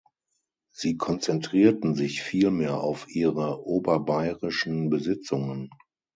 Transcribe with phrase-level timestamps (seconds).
[0.73, 5.69] Sie konzentrierten sich vielmehr auf ihre oberbayerischen Besitzungen.